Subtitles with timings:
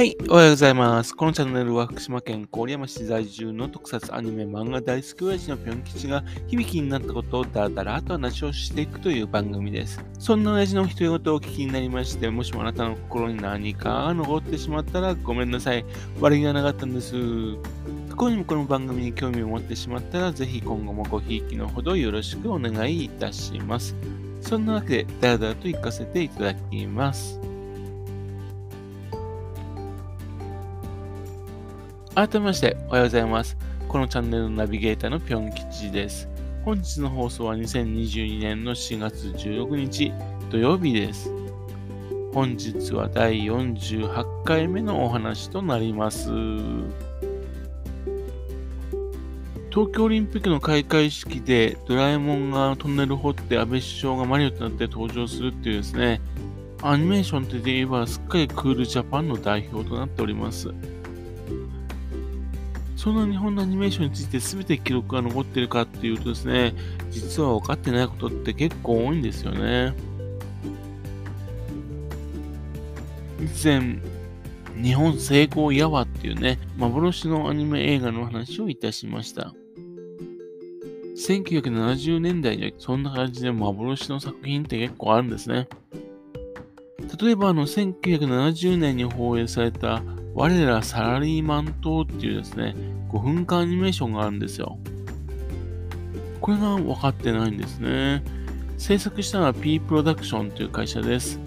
[0.00, 1.14] はい、おはようございます。
[1.14, 10.02] このチャンネルは福島県郡山市在住の特撮アニメ漫画大好き親父のぴょん吉が響きになったことをだらだらと話をしていくという番組です。
[10.18, 15.84] そんな親父の独り言をお聞きになりまして、もしもあなたの心に何か残ってしまったらごめんなさい。
[16.18, 17.12] 悪気がなかったんです。
[18.08, 23.94] 過去にもこの番組に興味を持ってしまったら、ぜひ今後もごひいきのほどよろしくお願いいたします。
[24.40, 27.38] そんなわけで、だらだらと行かせていただきます。
[32.20, 33.56] 改めまして、おはようございます。
[33.88, 36.28] このチャンネルのナビゲーターのぴょん吉です。
[36.66, 40.12] 本日の放送は2022年の4月16日
[40.50, 41.32] 土曜日です。
[42.34, 46.28] 本日は第48回目のお話となります。
[49.70, 56.20] 東京オリンピックの開会式でドラえもんがトンネル掘って安倍首相がマリオとなって登場するっていうですね、
[56.82, 60.74] アニメーションって言えばすっかりクールジャパンの代表となっております。
[63.00, 66.74] その日本のアニメーションについて全て記録が残ってるかっていうとですね、
[67.10, 69.94] 実は分かってないことって結構多いんですよね。
[73.40, 74.00] 以前、
[74.82, 79.54] 日本成功やわっていうね、幻のアニメ映画の話をいたしました。
[81.16, 85.68] 1970年代にはそんな感じで幻の作品って結構あるんですね。
[87.18, 90.02] 例えばあの1970年に放映された
[90.34, 92.74] 我らサラリーマン島っていうですね、
[93.10, 94.78] 5分間アニメーションがあるんですよ。
[96.40, 98.22] これが分かってないんですね。
[98.78, 101.38] 制作したのは P プロダクションという会社です。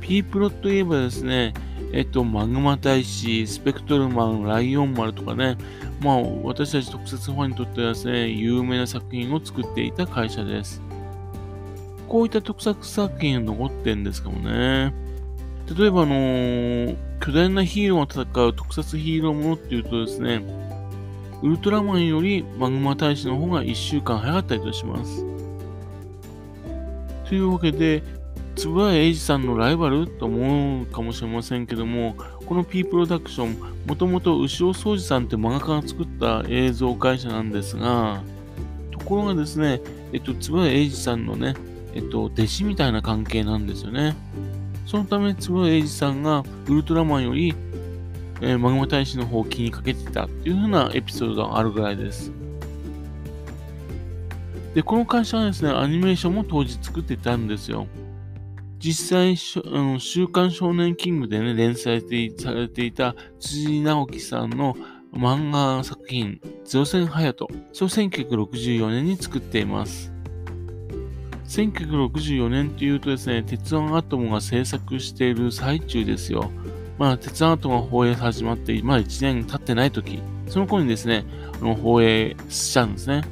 [0.00, 1.52] P プロといえばですね、
[1.92, 5.58] えっと、マグマ大使、スペクトルマン、ライオン丸とかね、
[6.00, 10.80] まあ、私たち特設ファンにとってはですね、有名な作品を作っていた会社です。
[12.08, 15.01] こういった特撮作品が残ってるんですかもね。
[15.76, 20.42] 例えば、あのー、巨大なヒーローが戦う特撮ヒーローものっていうとですね、
[21.42, 25.24] ウルトラマンよりマグマ大使の方が1週間早かったりとします。
[27.28, 28.02] というわけで、
[28.56, 32.16] 円谷英二さんのライバルと思うかもしれませんけども、
[32.46, 33.56] この P プロダクション、
[33.86, 38.22] もともと牛尾総司さんって漫画家が作った映像会社なんですが、
[38.90, 39.80] ところがですね、
[40.12, 41.54] えっと、円谷英二さんのね、
[41.94, 44.14] えっと、弟子みたいな関係なんですよね。
[44.86, 47.54] そのため、坪谷英二さんがウルトラマンより、
[48.40, 52.32] えー、マグマ大使の方を気にかけてたっていう風なエピソードがあるぐらいです。
[54.74, 57.86] で、この会社はですね、アニメーションも当時作ってたんですよ。
[58.78, 62.00] 実際、あの週刊少年キングでね、連載
[62.36, 64.74] されていた辻直樹さんの
[65.12, 70.11] 漫画作品、ゼロ戦ハヤト、それを1964年に作っています。
[71.52, 76.50] 1964年というとですね、鉄腕アトムが制作している最中ですよ。
[76.98, 83.22] まあ、鉄腕アトムが放映始まって、まだ1年経ってない時、その頃にですね、あの放映しちゃうんですね。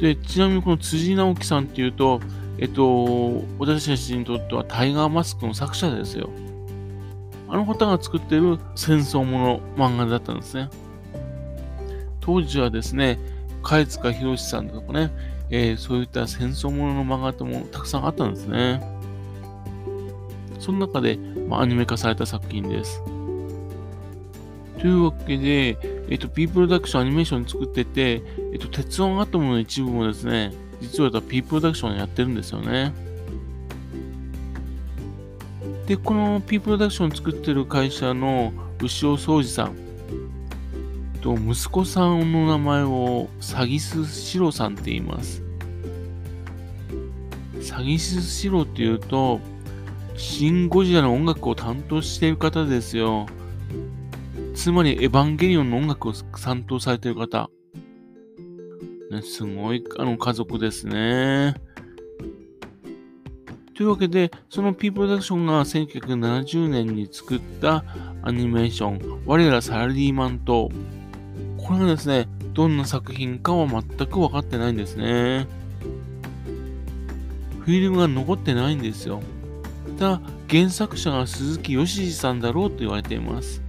[0.00, 2.22] で、ちなみにこの辻直樹さんっていうと、
[2.56, 6.30] えっと、私たちにとってはタイガーマスクの作者ですよ。
[7.50, 10.70] あの方が作ってる戦争もの漫画だったんですね。
[12.20, 13.18] 当時はですね、
[13.62, 15.10] 貝塚博さんとかね、
[15.50, 18.82] えー、そういった戦争ものの漫画ともたくさんあったんですね。
[20.58, 21.18] その中で、
[21.48, 23.02] まあ、アニメ化された作品です。
[24.78, 25.78] というわけで、
[26.08, 28.22] えっ、と、P プロダクションアニメーション作ってて、
[28.52, 32.92] えっ、と、鉄腕アトムの一部もですね、実は P プロダクションやってるんですよね。
[35.86, 39.76] で、この P プロダクション作ってる会社の牛尾総司さん、
[41.24, 45.42] と、息子さんの名前をサギスシロさんって言います。
[47.62, 49.40] サギスシロっていうと、
[50.16, 53.24] シン・ゴジラの音楽を担当している方ですよ。
[54.54, 57.48] つまり、エヴァンゲリオンの音楽を担当されている方。
[59.10, 61.54] ね、すごい、あの、家族ですね。
[63.74, 67.82] というわけで、その P プロダクションが1970年に作った
[68.22, 70.70] アニメーション、我らサラリーマンと
[71.64, 75.46] これがですね、どんな作品かは全く分かってないんですね。
[77.60, 79.22] フィルムが残ってないんですよ。
[79.98, 80.20] ただ、
[80.50, 83.62] 原作者が鈴木よしじさんだろうと言われています。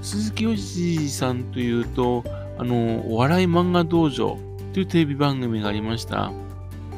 [0.00, 2.24] 鈴木よしじさんというと、
[2.58, 4.38] あの、お笑い漫画道場
[4.72, 6.32] というテレビ番組がありました。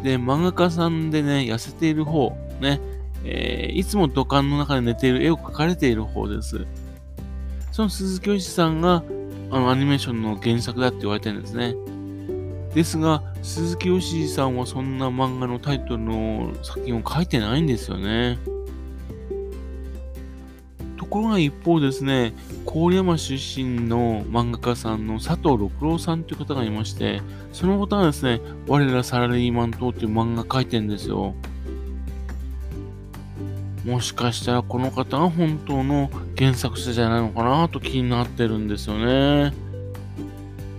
[0.04, 2.80] で、漫画家さんでね、痩せている方、ね、
[3.24, 6.66] えー、いつも土管の中で寝ている絵を描かれている方です。
[7.78, 9.04] その鈴木よしさんが
[9.52, 11.76] あのアニメーションの原作だって言われてるんですね。
[12.74, 18.40] ですが、鈴木よしさんはそんな漫画のタイトルの作品を書いてないんですよね。
[20.96, 22.34] ところが一方ですね、
[22.66, 27.22] 郡山出身の漫画家さんの佐藤六郎さんという方がいまして、
[27.52, 31.32] その方はですね、我らサラリーマン党っていう漫画描いてるんですよ。
[33.88, 39.54] もしかしたらこの方が本当の原作者じゃないのかなと気になってるんですよね。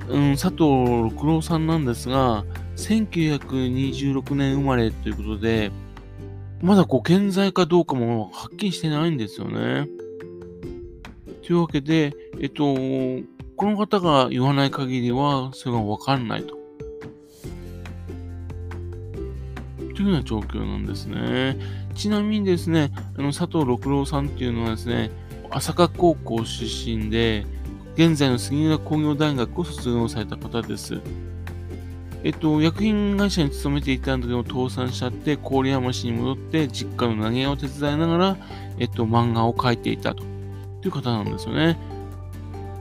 [0.09, 0.59] うん、佐藤
[1.03, 2.45] 六郎さんなんですが、
[2.75, 5.71] 1926年生まれということで、
[6.61, 9.87] まだこう健在かどうかもはっきりしてないんですよね。
[11.41, 12.75] というわけで、えっと、
[13.55, 16.59] この方が言わない限りは、それがわかんないと。
[19.95, 21.57] というような状況なんですね。
[21.99, 25.11] ちなみにですね、あの佐藤六郎さんっていうのはですね、
[25.49, 27.45] 朝霞高校出身で、
[27.95, 31.01] 現在の杉浦工業大学を卒業された方です。
[32.23, 38.37] えっと、薬品会社に勤めていたんだけど、倒産しちゃって、郡山市に戻って、実家の投げ屋を手伝いながら、
[38.77, 40.23] えっと、漫画を描いていたと。
[40.81, 41.77] という方なんですよね。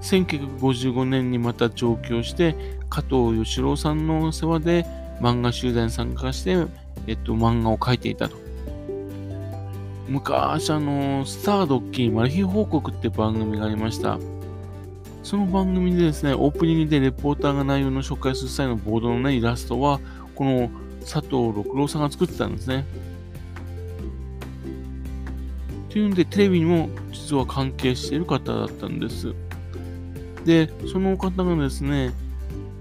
[0.00, 2.54] 1955年にまた上京して、
[2.88, 4.86] 加藤義郎さんの世話で
[5.20, 6.56] 漫画集団に参加して、
[7.08, 8.47] えっと、漫画を描いていたと。
[10.08, 14.18] 昔、あの、スタードッキーマル秘報告って番組がありました。
[15.22, 20.00] その番組でですね、オープニングでレポーターが内容の紹介する際のボードのね、イラストは、
[20.34, 20.70] この
[21.00, 22.86] 佐藤六郎さんが作ってたんですね。
[25.90, 29.34] というんで、テレビにも実は関係している方だったんです。
[30.46, 32.12] で、その方がですね、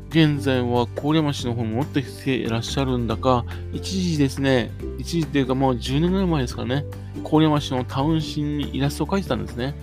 [0.10, 6.86] 現在は郡山市の方に持ってきていらっしゃるんだか、一時ですね、一時っていうかもう10年ぐらい前ですかね、
[7.24, 9.76] 郡山市のタウンシーにイラストを描いてたんですね。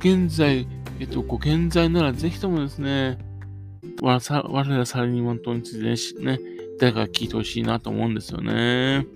[0.00, 0.66] 現在、
[0.98, 3.18] えっと、ご健在ならぜひともですね、
[4.02, 4.42] 我らサ
[5.00, 6.40] ラリーマン党についてね、
[6.78, 9.06] 誰か聞いてほしいなと思うんですよね。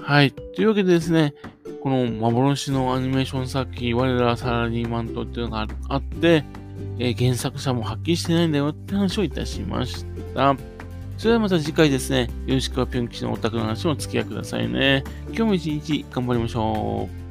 [0.00, 0.32] はい。
[0.32, 1.34] というわけでですね、
[1.82, 6.44] この幻のアニメーション作品、我らサラリーマン党っていうのがあって、
[6.98, 10.04] えー、原作者もはっきりしてないんだよって話をいたしまし
[10.34, 10.56] た。
[11.18, 15.02] それではまた次回ですね、よろしくはぴょん吉のお宅の話もお付き合いくださいね。
[15.26, 17.27] 今日も一日頑張りましょう。